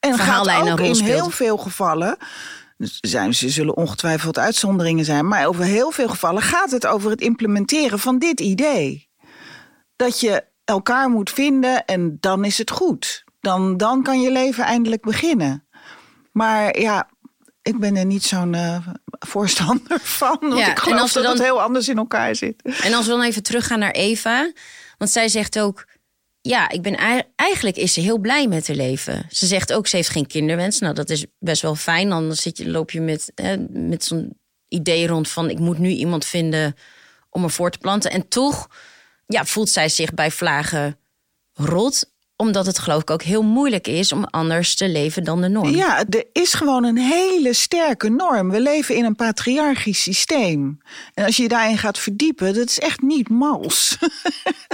En 0.00 0.14
verhaallijn 0.16 0.58
gaat 0.58 0.66
een 0.66 0.72
ook 0.72 0.80
in 0.80 0.94
speelt. 0.94 1.20
heel 1.20 1.30
veel 1.30 1.56
gevallen. 1.56 2.16
dus 2.76 2.99
Zijn, 3.00 3.34
ze 3.34 3.49
zullen 3.50 3.76
ongetwijfeld 3.76 4.38
uitzonderingen 4.38 5.04
zijn. 5.04 5.28
Maar 5.28 5.46
over 5.46 5.64
heel 5.64 5.90
veel 5.90 6.08
gevallen 6.08 6.42
gaat 6.42 6.70
het 6.70 6.87
over 6.87 7.11
het 7.11 7.20
implementeren 7.20 7.99
van 7.99 8.18
dit 8.18 8.40
idee. 8.40 9.08
Dat 9.96 10.20
je 10.20 10.44
elkaar 10.64 11.08
moet 11.11 11.30
vinden 11.30 11.84
en 11.84 12.16
dan 12.20 12.44
is 12.44 12.58
het 12.58 12.70
goed. 12.70 13.25
Dan, 13.40 13.76
dan 13.76 14.02
kan 14.02 14.21
je 14.21 14.30
leven 14.33 14.64
eindelijk 14.64 15.02
beginnen. 15.02 15.66
Maar 16.33 16.78
ja, 16.80 17.09
ik 17.62 17.78
ben 17.78 17.97
er 17.97 18.04
niet 18.04 18.23
zo'n 18.25 18.54
eh, 18.54 18.87
voorstander 19.26 20.00
van. 20.00 20.37
Want 20.40 20.59
Ja, 20.59 20.71
ik 20.71 20.76
en 20.76 20.83
geloof 20.83 21.00
als 21.00 21.12
we 21.12 21.21
dat 21.21 21.28
het 21.28 21.37
dan- 21.38 21.47
heel 21.47 21.62
anders 21.62 21.88
in 21.88 21.97
elkaar 21.99 22.35
zit. 22.35 22.62
En 22.83 22.92
als 22.95 23.07
we 23.07 23.12
dan 23.12 23.23
even 23.23 23.42
teruggaan 23.42 23.78
naar 23.78 23.90
Eva. 23.90 24.52
Want 24.99 25.11
zij 25.11 25.28
zegt 25.28 25.59
ook. 25.59 25.87
Ja, 26.40 26.68
ik 26.68 26.83
ben 26.83 26.97
ei- 26.97 27.23
eigenlijk 27.37 27.76
is 27.76 27.92
ze 27.92 28.00
heel 28.00 28.18
blij 28.18 28.47
met 28.49 28.66
haar 28.66 28.76
leven. 28.76 29.26
Ze 29.30 29.47
zegt 29.47 29.73
ook, 29.73 29.87
ze 29.87 29.97
heeft 29.97 30.09
geen 30.09 30.26
kinderwens. 30.26 30.78
Nou, 30.78 30.95
dat 30.95 31.11
is 31.11 31.26
best 31.38 31.62
wel 31.62 31.75
fijn. 31.75 32.12
Anders 32.12 32.42
zit 32.42 32.59
je, 32.59 32.71
loop 32.71 32.90
je 32.90 33.00
met, 33.00 33.33
hè, 33.35 33.57
met 33.71 34.04
zo'n 34.04 34.38
idee 34.68 35.07
rond 35.07 35.28
van... 35.28 35.50
ik 35.50 35.59
moet 35.59 35.78
nu 35.78 35.88
iemand 35.88 36.25
vinden 36.25 36.75
om 37.30 37.40
me 37.40 37.49
voor 37.50 37.71
te 37.71 37.78
planten. 37.78 38.11
En 38.11 38.28
toch 38.28 38.68
ja, 39.26 39.45
voelt 39.45 39.68
zij 39.68 39.88
zich 39.88 40.14
bij 40.14 40.30
vlagen 40.30 40.99
rot. 41.52 42.11
Omdat 42.40 42.66
het 42.66 42.78
geloof 42.78 43.00
ik 43.00 43.11
ook 43.11 43.23
heel 43.23 43.42
moeilijk 43.42 43.87
is 43.87 44.12
om 44.12 44.25
anders 44.25 44.76
te 44.76 44.88
leven 44.88 45.25
dan 45.25 45.40
de 45.40 45.49
norm. 45.49 45.68
Ja, 45.68 46.04
er 46.11 46.25
is 46.33 46.52
gewoon 46.54 46.85
een 46.85 46.97
hele 46.97 47.52
sterke 47.52 48.09
norm. 48.09 48.50
We 48.50 48.61
leven 48.61 48.95
in 48.95 49.04
een 49.04 49.16
patriarchisch 49.16 50.02
systeem. 50.02 50.78
En 51.14 51.25
als 51.25 51.37
je 51.37 51.42
je 51.42 51.49
daarin 51.49 51.78
gaat 51.78 51.99
verdiepen, 51.99 52.54
dat 52.54 52.68
is 52.68 52.78
echt 52.78 53.00
niet 53.00 53.28
mals. 53.28 53.97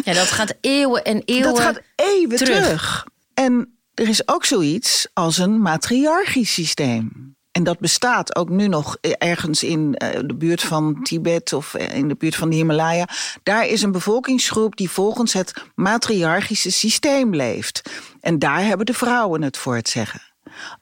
Ja, 0.05 0.13
dat 0.13 0.31
gaat 0.31 0.55
eeuwen 0.61 1.05
en 1.05 1.23
eeuwen 1.25 1.55
Dat 1.55 1.61
gaat 1.61 1.81
eeuwen 1.95 2.37
terug. 2.37 2.65
terug. 2.65 3.07
En 3.35 3.79
er 3.95 4.09
is 4.09 4.29
ook 4.29 4.45
zoiets 4.45 5.07
als 5.13 5.39
een 5.39 5.61
matriarchisch 5.61 6.53
systeem. 6.53 7.37
En 7.55 7.65
dat 7.65 7.79
bestaat 7.79 8.37
ook 8.37 8.49
nu 8.49 8.69
nog 8.69 8.97
ergens 9.01 9.63
in 9.63 9.95
eh, 9.95 10.21
de 10.25 10.35
buurt 10.35 10.63
van 10.63 11.03
Tibet 11.03 11.53
of 11.53 11.75
eh, 11.75 11.97
in 11.97 12.09
de 12.09 12.15
buurt 12.15 12.37
van 12.37 12.51
de 12.51 12.57
Himalaya. 12.57 13.09
Daar 13.43 13.67
is 13.67 13.83
een 13.83 13.93
bevolkingsgroep 13.93 14.77
die 14.77 14.91
volgens 14.91 15.33
het 15.33 15.53
matriarchische 15.75 16.73
systeem 16.73 17.35
leeft. 17.35 17.83
En 18.21 18.39
daar 18.39 18.65
hebben 18.65 18.87
de 18.87 18.95
vrouwen 18.95 19.43
het 19.43 19.57
voor 19.57 19.75
het 19.75 19.89
zeggen. 19.89 20.21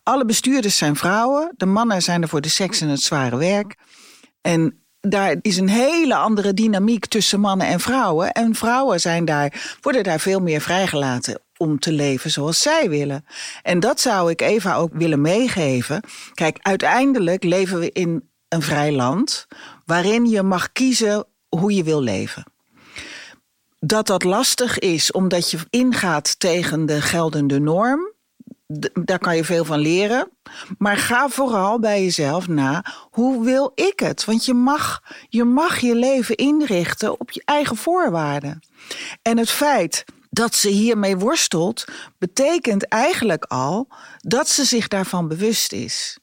Alle 0.03 0.25
bestuurders 0.25 0.77
zijn 0.77 0.97
vrouwen, 0.97 1.53
de 1.57 1.67
mannen 1.67 2.03
zijn 2.03 2.23
er 2.23 2.29
voor 2.29 2.41
de 2.41 2.49
seks 2.49 2.81
en 2.81 2.89
het 2.89 3.03
zware 3.03 3.37
werk. 3.37 3.77
En 4.41 4.85
daar 5.01 5.37
is 5.41 5.57
een 5.57 5.69
hele 5.69 6.15
andere 6.15 6.55
dynamiek 6.55 7.07
tussen 7.07 7.41
mannen 7.41 7.67
en 7.67 7.81
vrouwen. 7.81 8.33
En 8.33 8.55
vrouwen 8.55 9.01
zijn 9.01 9.25
daar, 9.25 9.77
worden 9.81 10.03
daar 10.03 10.21
veel 10.21 10.41
meer 10.41 10.61
vrijgelaten 10.61 11.41
om 11.63 11.79
te 11.79 11.93
leven 11.93 12.31
zoals 12.31 12.63
zij 12.63 12.89
willen. 12.89 13.25
En 13.63 13.81
dat 13.81 14.01
zou 14.01 14.31
ik 14.31 14.41
Eva 14.41 14.75
ook 14.75 14.91
willen 14.93 15.21
meegeven. 15.21 16.03
Kijk, 16.35 16.59
uiteindelijk 16.61 17.45
leven 17.45 17.79
we 17.79 17.91
in 17.93 18.29
een 18.49 18.63
vrij 18.63 18.93
land 18.93 19.47
waarin 19.85 20.27
je 20.27 20.43
mag 20.43 20.73
kiezen 20.73 21.25
hoe 21.49 21.75
je 21.75 21.85
wil 21.85 22.01
leven. 22.01 22.45
Dat 23.79 24.07
dat 24.07 24.25
lastig 24.25 24.79
is 24.79 25.13
omdat 25.13 25.51
je 25.51 25.59
ingaat 25.71 26.39
tegen 26.39 26.87
de 26.87 27.01
geldende 27.01 27.61
norm, 27.61 28.13
daar 29.05 29.19
kan 29.19 29.37
je 29.37 29.45
veel 29.45 29.65
van 29.65 29.79
leren. 29.79 30.31
Maar 30.79 30.97
ga 30.97 31.29
vooral 31.29 31.79
bij 31.79 32.03
jezelf 32.03 32.49
na, 32.49 32.85
hoe 33.11 33.45
wil 33.45 33.73
ik 33.75 34.01
het? 34.01 34.25
Want 34.25 34.45
je 34.45 34.55
mag, 34.55 35.03
je 35.29 35.45
mag 35.45 35.79
je 35.79 35.95
leven 35.95 36.37
inrichten 36.37 37.21
op 37.21 37.31
je 37.31 37.43
eigen 37.45 37.77
voorwaarden. 37.77 38.61
En 39.23 39.39
het 39.39 39.51
feit 39.51 40.05
dat 40.33 40.55
ze 40.55 40.69
hiermee 40.69 41.17
worstelt, 41.17 41.85
betekent 42.19 42.89
eigenlijk 42.89 43.45
al 43.45 43.89
dat 44.19 44.49
ze 44.49 44.65
zich 44.65 44.89
daarvan 44.89 45.29
bewust 45.29 45.73
is. 45.73 46.19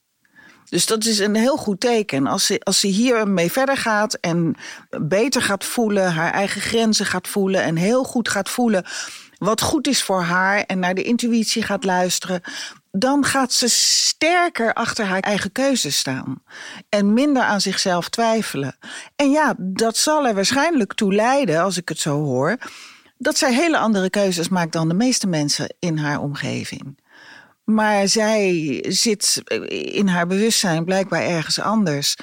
Dus 0.70 0.86
dat 0.86 1.06
is 1.06 1.20
een 1.20 1.36
heel 1.36 1.58
goed 1.58 1.80
teken. 1.80 2.28
Als 2.28 2.46
ze, 2.46 2.60
als 2.60 2.80
ze 2.80 2.88
hiermee 2.88 3.51
verder 3.51 3.78
gaat 3.78 4.13
en 4.13 4.56
beter 5.01 5.42
gaat 5.42 5.66
voelen, 5.66 6.13
haar 6.13 6.32
eigen 6.32 6.62
grenzen 6.62 7.06
gaat 7.06 7.28
voelen 7.28 7.63
en 7.63 7.75
heel 7.75 8.04
goed 8.04 8.30
gaat 8.30 8.50
voelen 8.50 8.86
wat 9.38 9.62
goed 9.62 9.88
is 9.88 10.04
voor 10.04 10.22
haar 10.22 10.63
en 10.63 10.80
naar 10.80 10.94
de 10.94 11.04
intuïtie 11.04 11.63
gaat 11.63 11.84
luisteren, 11.84 12.42
dan 12.92 13.25
gaat 13.25 13.54
ze 13.54 13.68
sterker 13.68 14.74
achter 14.74 15.06
haar 15.06 15.20
eigen 15.20 15.51
keuzes 15.51 15.98
staan. 15.98 16.44
En 16.89 17.13
minder 17.13 17.44
aan 17.44 17.62
zichzelf 17.62 18.10
twijfelen. 18.10 18.78
En 19.16 19.30
ja, 19.30 19.56
dat 19.58 19.98
zal 19.98 20.28
er 20.28 20.34
waarschijnlijk 20.34 20.94
toe 20.94 21.13
leiden, 21.13 21.62
als 21.62 21.78
ik 21.78 21.89
het 21.89 22.00
zo 22.00 22.24
hoor, 22.24 22.58
dat 23.21 23.38
zij 23.38 23.53
hele 23.53 23.77
andere 23.77 24.09
keuzes 24.09 24.49
maakt 24.49 24.71
dan 24.71 24.88
de 24.88 24.93
meeste 24.93 25.27
mensen 25.27 25.75
in 25.79 25.97
haar 25.97 26.21
omgeving. 26.21 26.97
Maar 27.63 28.07
zij 28.07 28.79
zit 28.88 29.41
in 29.93 30.07
haar 30.07 30.27
bewustzijn 30.27 30.85
blijkbaar 30.85 31.21
ergens 31.21 31.59
anders. 31.59 32.15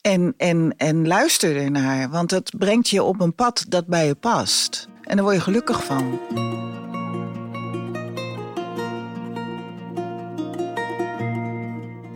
En, 0.00 0.34
en, 0.36 0.74
en 0.76 1.06
luister 1.06 1.56
ernaar, 1.56 2.10
want 2.10 2.30
het 2.30 2.54
brengt 2.58 2.88
je 2.88 3.02
op 3.02 3.20
een 3.20 3.34
pad 3.34 3.64
dat 3.68 3.86
bij 3.86 4.06
je 4.06 4.14
past. 4.14 4.88
En 5.02 5.16
daar 5.16 5.24
word 5.24 5.36
je 5.36 5.42
gelukkig 5.42 5.84
van. 5.84 6.20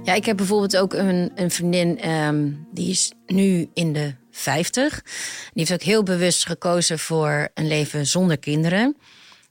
Ja, 0.02 0.14
ik 0.14 0.24
heb 0.24 0.36
bijvoorbeeld 0.36 0.76
ook 0.76 0.92
een, 0.92 1.32
een 1.34 1.50
vriendin, 1.50 2.10
um, 2.10 2.66
die 2.72 2.90
is 2.90 3.12
nu 3.26 3.70
in 3.74 3.92
de 3.92 4.14
50. 4.38 5.02
Die 5.02 5.50
heeft 5.52 5.72
ook 5.72 5.82
heel 5.82 6.02
bewust 6.02 6.46
gekozen 6.46 6.98
voor 6.98 7.48
een 7.54 7.66
leven 7.66 8.06
zonder 8.06 8.38
kinderen. 8.38 8.96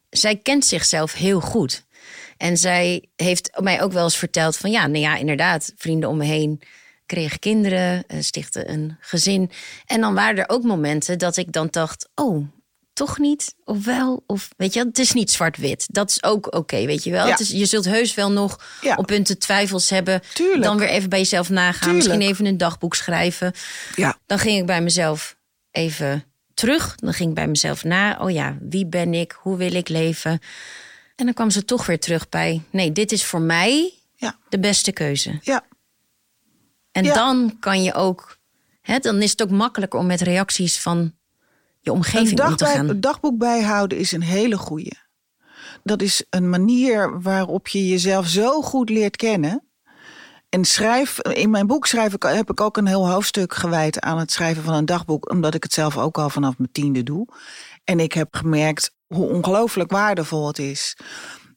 Zij 0.09 0.35
kent 0.35 0.65
zichzelf 0.65 1.13
heel 1.13 1.41
goed. 1.41 1.85
En 2.37 2.57
zij 2.57 3.05
heeft 3.15 3.59
mij 3.59 3.81
ook 3.81 3.91
wel 3.91 4.03
eens 4.03 4.17
verteld 4.17 4.57
van 4.57 4.71
ja, 4.71 4.87
nou 4.87 4.99
ja, 4.99 5.15
inderdaad, 5.15 5.73
vrienden 5.75 6.09
om 6.09 6.17
me 6.17 6.25
heen 6.25 6.61
kregen 7.05 7.39
kinderen, 7.39 8.03
eh, 8.07 8.21
stichten 8.21 8.71
een 8.71 8.97
gezin. 8.99 9.51
En 9.85 10.01
dan 10.01 10.13
waren 10.13 10.37
er 10.37 10.49
ook 10.49 10.63
momenten 10.63 11.19
dat 11.19 11.37
ik 11.37 11.51
dan 11.51 11.67
dacht, 11.71 12.09
oh, 12.15 12.47
toch 12.97 13.17
niet? 13.17 13.55
Of 13.63 13.85
wel? 13.85 14.23
Of 14.27 14.49
weet 14.57 14.73
je, 14.73 14.79
het 14.79 14.99
is 14.99 15.13
niet 15.13 15.31
zwart-wit. 15.31 15.85
Dat 15.91 16.09
is 16.09 16.23
ook 16.23 16.55
oké, 16.55 16.85
weet 16.85 17.03
je 17.03 17.11
wel. 17.11 17.27
Het 17.27 17.39
is, 17.39 17.49
je 17.49 17.65
zult 17.65 17.85
heus 17.85 18.13
wel 18.13 18.31
nog 18.31 18.59
op 18.95 19.05
punten 19.05 19.39
twijfels 19.39 19.89
hebben. 19.89 20.21
Tuurlijk. 20.33 20.63
Dan 20.63 20.77
weer 20.77 20.87
even 20.87 21.09
bij 21.09 21.19
jezelf 21.19 21.49
nagaan. 21.49 21.95
Misschien 21.95 22.21
even 22.21 22.45
een 22.45 22.57
dagboek 22.57 22.95
schrijven. 22.95 23.53
Ja. 23.95 24.17
Dan 24.25 24.39
ging 24.39 24.59
ik 24.59 24.65
bij 24.65 24.81
mezelf 24.81 25.37
even 25.71 26.23
terug. 26.53 26.95
Dan 26.95 27.13
ging 27.13 27.29
ik 27.29 27.35
bij 27.35 27.47
mezelf 27.47 27.83
na. 27.83 28.17
Oh 28.19 28.31
ja, 28.31 28.57
wie 28.61 28.85
ben 28.85 29.13
ik? 29.13 29.37
Hoe 29.41 29.57
wil 29.57 29.73
ik 29.73 29.89
leven? 29.89 30.39
En 31.15 31.25
dan 31.25 31.33
kwam 31.33 31.49
ze 31.49 31.65
toch 31.65 31.85
weer 31.85 31.99
terug 31.99 32.29
bij... 32.29 32.61
nee, 32.69 32.91
dit 32.91 33.11
is 33.11 33.25
voor 33.25 33.41
mij 33.41 33.93
ja. 34.15 34.37
de 34.49 34.59
beste 34.59 34.91
keuze. 34.91 35.39
Ja. 35.41 35.65
En 36.91 37.03
dan 37.03 37.57
kan 37.59 37.83
je 37.83 37.93
ook... 37.93 38.37
Hè, 38.81 38.99
dan 38.99 39.21
is 39.21 39.31
het 39.31 39.41
ook 39.41 39.49
makkelijker 39.49 39.99
om 39.99 40.05
met 40.05 40.21
reacties 40.21 40.79
van 40.79 41.16
je 41.87 41.93
omgeving 41.93 42.39
een 42.39 42.47
om 42.47 42.55
te 42.55 42.65
gaan. 42.65 42.89
Een 42.89 43.01
dagboek 43.01 43.37
bijhouden 43.37 43.97
is 43.97 44.11
een 44.11 44.21
hele 44.21 44.57
goede. 44.57 44.93
Dat 45.83 46.01
is 46.01 46.25
een 46.29 46.49
manier 46.49 47.21
waarop 47.21 47.67
je 47.67 47.87
jezelf 47.87 48.27
zo 48.27 48.61
goed 48.61 48.89
leert 48.89 49.15
kennen. 49.15 49.61
En 50.49 50.65
schrijf, 50.65 51.19
in 51.21 51.49
mijn 51.49 51.67
boek 51.67 51.85
schrijf 51.85 52.13
ik, 52.13 52.23
heb 52.23 52.49
ik 52.49 52.61
ook 52.61 52.77
een 52.77 52.87
heel 52.87 53.09
hoofdstuk 53.09 53.53
gewijd 53.53 53.99
aan 53.99 54.19
het 54.19 54.31
schrijven 54.31 54.63
van 54.63 54.73
een 54.73 54.85
dagboek, 54.85 55.31
omdat 55.31 55.53
ik 55.53 55.63
het 55.63 55.73
zelf 55.73 55.97
ook 55.97 56.17
al 56.17 56.29
vanaf 56.29 56.57
mijn 56.57 56.71
tiende 56.71 57.03
doe. 57.03 57.27
En 57.83 57.99
ik 57.99 58.13
heb 58.13 58.35
gemerkt 58.35 58.91
hoe 59.07 59.29
ongelooflijk 59.29 59.91
waardevol 59.91 60.47
het 60.47 60.59
is. 60.59 60.97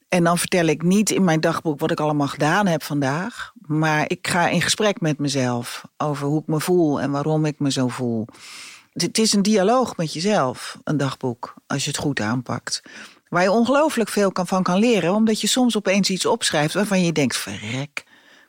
En 0.09 0.23
dan 0.23 0.37
vertel 0.37 0.65
ik 0.65 0.83
niet 0.83 1.09
in 1.09 1.23
mijn 1.23 1.39
dagboek 1.39 1.79
wat 1.79 1.91
ik 1.91 1.99
allemaal 1.99 2.27
gedaan 2.27 2.67
heb 2.67 2.83
vandaag. 2.83 3.51
Maar 3.61 4.09
ik 4.09 4.27
ga 4.27 4.47
in 4.47 4.61
gesprek 4.61 5.01
met 5.01 5.19
mezelf 5.19 5.83
over 5.97 6.27
hoe 6.27 6.41
ik 6.41 6.47
me 6.47 6.59
voel 6.59 7.01
en 7.01 7.11
waarom 7.11 7.45
ik 7.45 7.59
me 7.59 7.71
zo 7.71 7.87
voel. 7.87 8.27
Het 8.91 9.17
is 9.17 9.33
een 9.33 9.41
dialoog 9.41 9.97
met 9.97 10.13
jezelf, 10.13 10.77
een 10.83 10.97
dagboek, 10.97 11.53
als 11.67 11.83
je 11.83 11.89
het 11.89 11.99
goed 11.99 12.19
aanpakt. 12.19 12.81
Waar 13.29 13.43
je 13.43 13.51
ongelooflijk 13.51 14.09
veel 14.09 14.31
van 14.33 14.63
kan 14.63 14.79
leren, 14.79 15.13
omdat 15.13 15.41
je 15.41 15.47
soms 15.47 15.77
opeens 15.77 16.09
iets 16.09 16.25
opschrijft 16.25 16.73
waarvan 16.73 17.03
je 17.03 17.11
denkt: 17.11 17.37
verrek. 17.37 18.03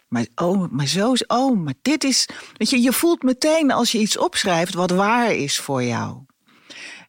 Maar, 0.08 0.26
oh, 0.34 0.70
maar 0.70 0.86
zo 0.86 1.12
is. 1.12 1.26
Oh, 1.26 1.58
maar 1.58 1.74
dit 1.82 2.04
is. 2.04 2.28
Weet 2.56 2.70
je, 2.70 2.80
je 2.80 2.92
voelt 2.92 3.22
meteen 3.22 3.70
als 3.70 3.92
je 3.92 3.98
iets 3.98 4.18
opschrijft 4.18 4.74
wat 4.74 4.90
waar 4.90 5.32
is 5.34 5.58
voor 5.58 5.82
jou. 5.82 6.16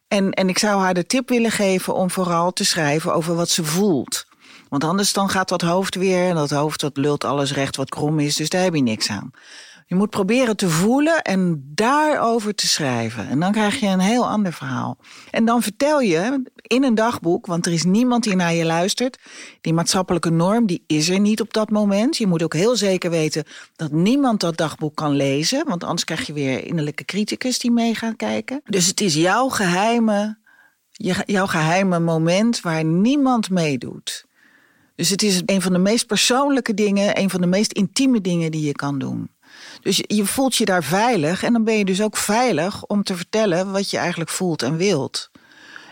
En, 0.08 0.30
en 0.32 0.48
ik 0.48 0.58
zou 0.58 0.80
haar 0.80 0.94
de 0.94 1.06
tip 1.06 1.28
willen 1.28 1.50
geven 1.50 1.94
om 1.94 2.10
vooral 2.10 2.52
te 2.52 2.64
schrijven 2.64 3.14
over 3.14 3.34
wat 3.34 3.48
ze 3.48 3.64
voelt. 3.64 4.26
Want 4.68 4.84
anders 4.84 5.12
dan 5.12 5.28
gaat 5.28 5.48
dat 5.48 5.60
hoofd 5.60 5.94
weer, 5.94 6.28
en 6.28 6.34
dat 6.34 6.50
hoofd 6.50 6.80
dat 6.80 6.96
lult 6.96 7.24
alles 7.24 7.52
recht 7.52 7.76
wat 7.76 7.88
krom 7.88 8.18
is, 8.20 8.36
dus 8.36 8.48
daar 8.48 8.62
heb 8.62 8.74
je 8.74 8.82
niks 8.82 9.10
aan. 9.10 9.30
Je 9.86 9.94
moet 9.94 10.10
proberen 10.10 10.56
te 10.56 10.68
voelen 10.68 11.22
en 11.22 11.62
daarover 11.74 12.54
te 12.54 12.68
schrijven. 12.68 13.28
En 13.28 13.40
dan 13.40 13.52
krijg 13.52 13.80
je 13.80 13.86
een 13.86 14.00
heel 14.00 14.28
ander 14.28 14.52
verhaal. 14.52 14.98
En 15.30 15.44
dan 15.44 15.62
vertel 15.62 16.00
je 16.00 16.42
in 16.62 16.84
een 16.84 16.94
dagboek, 16.94 17.46
want 17.46 17.66
er 17.66 17.72
is 17.72 17.84
niemand 17.84 18.24
die 18.24 18.36
naar 18.36 18.54
je 18.54 18.64
luistert. 18.64 19.18
Die 19.60 19.72
maatschappelijke 19.72 20.30
norm, 20.30 20.66
die 20.66 20.84
is 20.86 21.08
er 21.08 21.20
niet 21.20 21.40
op 21.40 21.52
dat 21.52 21.70
moment. 21.70 22.16
Je 22.16 22.26
moet 22.26 22.42
ook 22.42 22.54
heel 22.54 22.76
zeker 22.76 23.10
weten 23.10 23.44
dat 23.76 23.92
niemand 23.92 24.40
dat 24.40 24.56
dagboek 24.56 24.94
kan 24.94 25.12
lezen. 25.12 25.68
Want 25.68 25.84
anders 25.84 26.04
krijg 26.04 26.26
je 26.26 26.32
weer 26.32 26.66
innerlijke 26.66 27.04
criticus 27.04 27.58
die 27.58 27.70
mee 27.70 27.94
gaan 27.94 28.16
kijken. 28.16 28.60
Dus 28.64 28.86
het 28.86 29.00
is 29.00 29.14
jouw 29.14 29.48
geheime, 29.48 30.38
jouw 31.26 31.46
geheime 31.46 32.00
moment 32.00 32.60
waar 32.60 32.84
niemand 32.84 33.50
meedoet. 33.50 34.24
Dus 34.96 35.10
het 35.10 35.22
is 35.22 35.42
een 35.46 35.62
van 35.62 35.72
de 35.72 35.78
meest 35.78 36.06
persoonlijke 36.06 36.74
dingen, 36.74 37.18
een 37.18 37.30
van 37.30 37.40
de 37.40 37.46
meest 37.46 37.72
intieme 37.72 38.20
dingen 38.20 38.50
die 38.50 38.66
je 38.66 38.72
kan 38.72 38.98
doen. 38.98 39.30
Dus 39.84 40.02
je 40.06 40.24
voelt 40.24 40.56
je 40.56 40.64
daar 40.64 40.84
veilig 40.84 41.42
en 41.42 41.52
dan 41.52 41.64
ben 41.64 41.78
je 41.78 41.84
dus 41.84 42.02
ook 42.02 42.16
veilig 42.16 42.84
om 42.84 43.02
te 43.02 43.16
vertellen 43.16 43.72
wat 43.72 43.90
je 43.90 43.98
eigenlijk 43.98 44.30
voelt 44.30 44.62
en 44.62 44.76
wilt. 44.76 45.30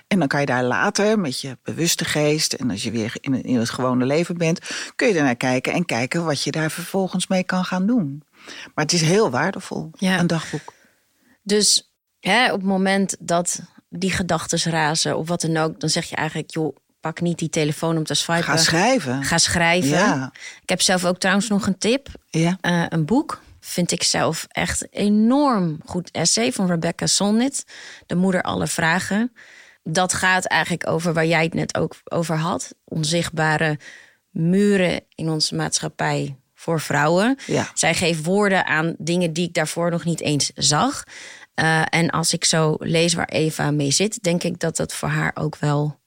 En 0.06 0.18
dan 0.18 0.28
kan 0.28 0.40
je 0.40 0.46
daar 0.46 0.64
later 0.64 1.18
met 1.18 1.40
je 1.40 1.58
bewuste 1.62 2.04
geest 2.04 2.52
en 2.52 2.70
als 2.70 2.82
je 2.82 2.90
weer 2.90 3.14
in, 3.20 3.44
in 3.44 3.58
het 3.58 3.70
gewone 3.70 4.04
leven 4.04 4.36
bent, 4.36 4.60
kun 4.96 5.08
je 5.08 5.14
ernaar 5.14 5.36
kijken 5.36 5.72
en 5.72 5.84
kijken 5.84 6.24
wat 6.24 6.42
je 6.42 6.50
daar 6.50 6.70
vervolgens 6.70 7.26
mee 7.26 7.44
kan 7.44 7.64
gaan 7.64 7.86
doen. 7.86 8.22
Maar 8.74 8.84
het 8.84 8.92
is 8.92 9.00
heel 9.00 9.30
waardevol, 9.30 9.90
ja. 9.98 10.18
een 10.18 10.26
dagboek. 10.26 10.74
Dus 11.42 11.92
hè, 12.20 12.52
op 12.52 12.58
het 12.58 12.68
moment 12.68 13.16
dat 13.20 13.60
die 13.88 14.10
gedachten 14.10 14.72
razen 14.72 15.16
of 15.16 15.28
wat 15.28 15.40
dan 15.40 15.56
ook, 15.56 15.80
dan 15.80 15.90
zeg 15.90 16.04
je 16.04 16.16
eigenlijk, 16.16 16.50
joh, 16.50 16.76
pak 17.00 17.20
niet 17.20 17.38
die 17.38 17.50
telefoon 17.50 17.96
om 17.96 18.04
te 18.04 18.14
swipen. 18.14 18.44
Ga 18.44 18.56
schrijven. 18.56 19.24
Ga 19.24 19.38
schrijven. 19.38 19.88
Ja. 19.88 20.32
Ik 20.62 20.68
heb 20.68 20.80
zelf 20.80 21.04
ook 21.04 21.18
trouwens 21.18 21.48
nog 21.48 21.66
een 21.66 21.78
tip. 21.78 22.08
Ja. 22.30 22.58
Uh, 22.62 22.84
een 22.88 23.04
boek 23.04 23.40
vind 23.64 23.92
ik 23.92 24.02
zelf 24.02 24.46
echt 24.48 24.86
enorm 24.90 25.80
goed 25.84 26.10
essay 26.10 26.52
van 26.52 26.66
Rebecca 26.66 27.06
Solnit. 27.06 27.64
De 28.06 28.14
moeder 28.14 28.42
alle 28.42 28.66
vragen. 28.66 29.32
Dat 29.82 30.12
gaat 30.12 30.44
eigenlijk 30.44 30.88
over 30.88 31.12
waar 31.12 31.26
jij 31.26 31.42
het 31.42 31.54
net 31.54 31.76
ook 31.76 31.94
over 32.04 32.36
had. 32.36 32.74
Onzichtbare 32.84 33.78
muren 34.30 35.00
in 35.14 35.30
onze 35.30 35.54
maatschappij 35.54 36.36
voor 36.54 36.80
vrouwen. 36.80 37.38
Ja. 37.46 37.70
Zij 37.74 37.94
geeft 37.94 38.24
woorden 38.24 38.66
aan 38.66 38.94
dingen 38.98 39.32
die 39.32 39.48
ik 39.48 39.54
daarvoor 39.54 39.90
nog 39.90 40.04
niet 40.04 40.20
eens 40.20 40.50
zag. 40.54 41.04
Uh, 41.60 41.82
en 41.88 42.10
als 42.10 42.32
ik 42.32 42.44
zo 42.44 42.76
lees 42.78 43.14
waar 43.14 43.28
Eva 43.28 43.70
mee 43.70 43.90
zit, 43.90 44.22
denk 44.22 44.42
ik 44.42 44.58
dat 44.58 44.76
dat 44.76 44.94
voor 44.94 45.08
haar 45.08 45.30
ook 45.34 45.56
wel 45.56 46.00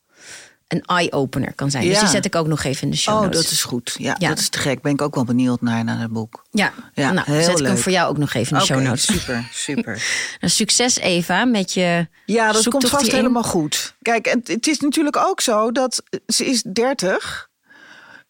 een 0.67 0.81
eye-opener 0.85 1.53
kan 1.53 1.71
zijn. 1.71 1.83
Dus 1.83 1.93
Ja. 1.93 1.99
die 1.99 2.09
zet 2.09 2.25
ik 2.25 2.35
ook 2.35 2.47
nog 2.47 2.63
even 2.63 2.83
in 2.83 2.89
de 2.89 2.97
show 2.97 3.15
Oh, 3.15 3.21
notes. 3.21 3.41
dat 3.41 3.51
is 3.51 3.63
goed. 3.63 3.95
Ja, 3.97 4.15
Ja. 4.19 4.29
dat 4.29 4.39
is 4.39 4.49
te 4.49 4.57
gek. 4.59 4.81
Ben 4.81 4.91
ik 4.91 5.01
ook 5.01 5.15
wel 5.15 5.23
benieuwd 5.23 5.61
naar, 5.61 5.83
naar 5.83 5.99
het 5.99 6.11
boek. 6.11 6.45
Ja, 6.51 6.73
Ja, 6.93 7.11
nou, 7.11 7.31
heel 7.31 7.41
zet 7.43 7.59
ik 7.59 7.65
hem 7.65 7.77
voor 7.77 7.91
jou 7.91 8.09
ook 8.09 8.17
nog 8.17 8.33
even 8.33 8.53
in 8.53 8.59
de 8.59 8.65
show 8.65 8.81
notes. 8.81 9.05
super, 9.05 9.47
super. 9.67 10.03
Nou, 10.39 10.53
succes 10.53 10.97
Eva 10.99 11.45
met 11.45 11.73
je 11.73 12.07
Ja, 12.25 12.51
dat 12.51 12.67
komt 12.67 12.89
vast 12.89 13.11
helemaal 13.11 13.43
goed. 13.43 13.95
Kijk, 14.01 14.27
en 14.27 14.41
het 14.43 14.67
is 14.67 14.79
natuurlijk 14.79 15.17
ook 15.17 15.41
zo 15.41 15.71
dat 15.71 16.03
ze 16.27 16.45
is 16.45 16.61
30. 16.61 17.49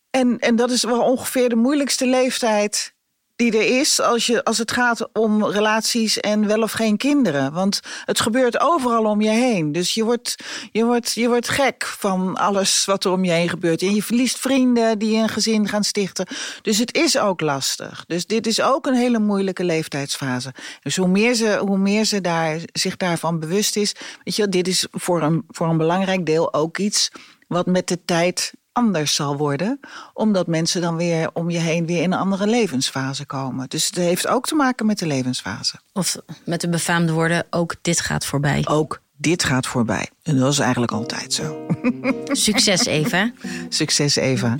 En, 0.10 0.40
en 0.40 0.56
dat 0.56 0.72
is 0.72 0.84
wel 0.84 1.02
ongeveer 1.02 1.50
de 1.50 1.56
moeilijkste 1.56 2.08
leeftijd 2.08 2.94
die 3.36 3.58
er 3.58 3.80
is 3.80 4.02
als, 4.02 4.26
je, 4.26 4.44
als 4.44 4.58
het 4.58 4.72
gaat 4.72 5.10
om 5.14 5.46
relaties 5.46 6.20
en 6.20 6.48
wel 6.48 6.62
of 6.62 6.72
geen 6.72 6.98
kinderen. 6.98 7.54
Want 7.54 7.80
het 8.06 8.20
gebeurt 8.20 8.60
overal 8.60 9.06
om 9.06 9.22
je 9.22 9.30
heen. 9.30 9.72
Dus 9.72 9.94
je 9.94 10.04
wordt, 10.04 10.36
je 10.72 10.86
wordt, 10.86 11.14
je 11.14 11.28
wordt 11.28 11.50
gek 11.50 11.86
van 11.86 12.36
alles 12.36 12.86
wat 12.86 13.04
er 13.04 13.12
om 13.12 13.24
je 13.24 13.32
heen 13.32 13.50
gebeurt. 13.50 13.82
En 13.82 13.96
je 13.96 14.04
verliest 14.04 14.40
vrienden 14.40 15.00
die 15.00 15.18
een 15.18 15.30
gezin 15.30 15.68
gaan 15.68 15.84
stichten. 15.84 16.28
Dus 16.62 16.78
het 16.78 16.96
is 16.96 17.18
ook 17.18 17.42
lastig. 17.42 18.06
Dus 18.08 18.26
dit 18.26 18.48
is 18.48 18.62
ook 18.62 18.86
een 18.86 18.96
hele 18.96 19.20
moeilijke 19.20 19.64
leeftijdsfase. 19.64 20.54
Dus 20.82 20.96
hoe 20.96 21.08
meer 21.08 21.34
ze, 21.34 21.58
hoe 21.66 21.78
meer 21.78 22.06
ze 22.06 22.22
daar, 22.22 22.60
zich 22.74 22.98
daarvan 22.98 23.40
bewust 23.40 23.76
is. 23.76 23.96
Weet 24.24 24.36
je, 24.36 24.50
dit 24.50 24.68
is 24.68 24.88
voor 24.92 25.22
een, 25.22 25.44
voor 25.48 25.68
een 25.68 25.78
belangrijk 25.78 26.26
deel 26.26 26.54
ook 26.54 26.78
iets 26.78 27.12
wat 27.48 27.66
met 27.66 27.88
de 27.88 28.06
tijd 28.06 28.54
anders 28.76 29.16
zal 29.16 29.38
worden. 29.38 29.80
Omdat 30.14 30.48
mensen 30.48 30.82
dan 30.82 30.96
weer 30.96 31.30
om 31.34 31.50
je 31.50 31.58
heen 31.58 31.86
weer 31.86 32.02
in 32.02 32.12
een 32.12 32.20
andere 32.20 32.48
levensfase 32.48 33.26
komen. 33.26 33.70
Dus 33.70 33.86
het 33.86 33.96
heeft 33.96 34.28
ook 34.28 34.48
te 34.48 34.56
maken 34.56 34.86
met 34.86 35.00
de 35.00 35.08
levensfase. 35.08 35.76
Of 35.94 36.18
met 36.46 36.62
de 36.62 36.70
befaamde 36.70 37.12
woorden, 37.12 37.46
ook 37.50 37.76
dit 37.82 38.02
gaat 38.02 38.26
voorbij. 38.26 38.66
Ook 38.68 39.02
dit 39.18 39.44
gaat 39.44 39.68
voorbij. 39.68 40.10
En 40.24 40.38
dat 40.38 40.52
is 40.52 40.60
eigenlijk 40.60 40.92
altijd 40.92 41.34
zo. 41.34 41.68
Succes 42.26 42.86
Eva. 42.86 43.32
Succes 43.70 44.16
Eva. 44.16 44.56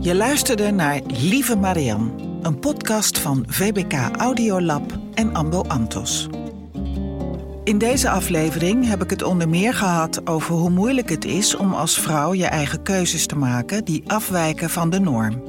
Je 0.00 0.14
luisterde 0.14 0.70
naar 0.70 1.00
Lieve 1.06 1.56
Marianne, 1.56 2.10
een 2.42 2.58
podcast 2.58 3.18
van 3.18 3.44
VBK 3.48 4.16
Audiolab 4.16 4.98
en 5.14 5.34
Ambo 5.34 5.62
Antos. 5.62 6.28
In 7.64 7.78
deze 7.78 8.10
aflevering 8.10 8.88
heb 8.88 9.02
ik 9.02 9.10
het 9.10 9.22
onder 9.22 9.48
meer 9.48 9.74
gehad 9.74 10.26
over 10.26 10.54
hoe 10.54 10.70
moeilijk 10.70 11.08
het 11.08 11.24
is 11.24 11.56
om 11.56 11.74
als 11.74 12.00
vrouw 12.00 12.34
je 12.34 12.46
eigen 12.46 12.82
keuzes 12.82 13.26
te 13.26 13.36
maken 13.36 13.84
die 13.84 14.02
afwijken 14.06 14.70
van 14.70 14.90
de 14.90 15.00
norm. 15.00 15.42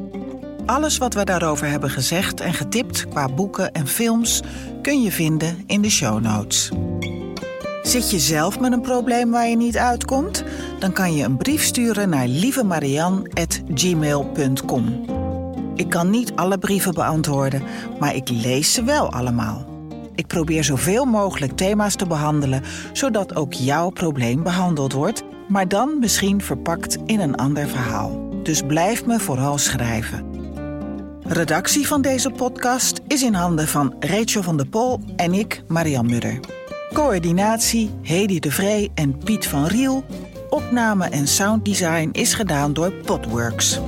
Alles 0.65 0.97
wat 0.97 1.13
we 1.13 1.23
daarover 1.23 1.67
hebben 1.67 1.89
gezegd 1.89 2.39
en 2.39 2.53
getipt 2.53 3.07
qua 3.07 3.29
boeken 3.29 3.71
en 3.71 3.87
films 3.87 4.41
kun 4.81 5.01
je 5.01 5.11
vinden 5.11 5.63
in 5.65 5.81
de 5.81 5.89
show 5.89 6.21
notes. 6.21 6.71
Zit 7.83 8.11
je 8.11 8.19
zelf 8.19 8.59
met 8.59 8.71
een 8.71 8.81
probleem 8.81 9.31
waar 9.31 9.47
je 9.47 9.57
niet 9.57 9.77
uitkomt? 9.77 10.43
Dan 10.79 10.91
kan 10.91 11.15
je 11.15 11.23
een 11.23 11.37
brief 11.37 11.63
sturen 11.63 12.09
naar 12.09 12.27
lievemarian.gmail.com. 12.27 15.05
Ik 15.75 15.89
kan 15.89 16.09
niet 16.09 16.35
alle 16.35 16.57
brieven 16.57 16.93
beantwoorden, 16.93 17.63
maar 17.99 18.15
ik 18.15 18.29
lees 18.29 18.73
ze 18.73 18.83
wel 18.83 19.11
allemaal. 19.11 19.74
Ik 20.15 20.27
probeer 20.27 20.63
zoveel 20.63 21.05
mogelijk 21.05 21.57
thema's 21.57 21.95
te 21.95 22.07
behandelen, 22.07 22.63
zodat 22.93 23.35
ook 23.35 23.53
jouw 23.53 23.89
probleem 23.89 24.43
behandeld 24.43 24.93
wordt, 24.93 25.23
maar 25.47 25.67
dan 25.67 25.99
misschien 25.99 26.41
verpakt 26.41 26.97
in 27.05 27.19
een 27.19 27.35
ander 27.35 27.67
verhaal. 27.67 28.29
Dus 28.43 28.61
blijf 28.61 29.05
me 29.05 29.19
vooral 29.19 29.57
schrijven. 29.57 30.25
Redactie 31.27 31.87
van 31.87 32.01
deze 32.01 32.29
podcast 32.29 33.01
is 33.07 33.23
in 33.23 33.33
handen 33.33 33.67
van 33.67 33.95
Rachel 33.99 34.43
van 34.43 34.57
der 34.57 34.67
Pol 34.67 34.99
en 35.15 35.33
ik, 35.33 35.63
Marian 35.67 36.05
Mudder. 36.05 36.39
Coördinatie 36.93 37.91
Hedy 38.01 38.39
de 38.39 38.51
Vree 38.51 38.91
en 38.93 39.17
Piet 39.17 39.47
van 39.47 39.65
Riel. 39.65 40.03
Opname 40.49 41.09
en 41.09 41.27
sounddesign 41.27 42.09
is 42.11 42.33
gedaan 42.33 42.73
door 42.73 42.91
Podworks. 42.91 43.79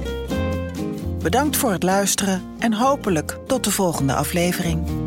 Bedankt 1.21 1.57
voor 1.57 1.71
het 1.71 1.83
luisteren 1.83 2.41
en 2.59 2.73
hopelijk 2.73 3.37
tot 3.47 3.63
de 3.63 3.71
volgende 3.71 4.13
aflevering. 4.13 5.06